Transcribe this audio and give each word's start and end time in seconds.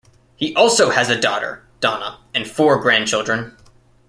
He 0.35 0.55
also 0.55 0.89
has 0.89 1.11
a 1.11 1.21
daughter, 1.21 1.63
Donna, 1.79 2.21
and 2.33 2.49
four 2.49 2.79
grandchildren. 2.81 3.55